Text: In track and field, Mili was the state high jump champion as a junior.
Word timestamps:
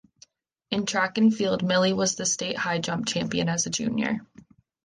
In 0.71 0.87
track 0.87 1.19
and 1.19 1.31
field, 1.31 1.61
Mili 1.61 1.95
was 1.95 2.15
the 2.15 2.25
state 2.25 2.57
high 2.57 2.79
jump 2.79 3.05
champion 3.05 3.47
as 3.47 3.67
a 3.67 3.69
junior. 3.69 4.21